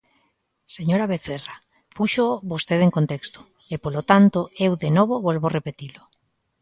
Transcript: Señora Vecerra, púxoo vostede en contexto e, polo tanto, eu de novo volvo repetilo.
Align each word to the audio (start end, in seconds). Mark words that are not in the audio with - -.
Señora 0.75 1.09
Vecerra, 1.13 1.55
púxoo 1.95 2.33
vostede 2.51 2.83
en 2.87 2.95
contexto 2.97 3.39
e, 3.73 3.75
polo 3.83 4.01
tanto, 4.11 4.39
eu 4.65 4.71
de 4.83 4.89
novo 4.97 5.15
volvo 5.27 5.47
repetilo. 5.57 6.01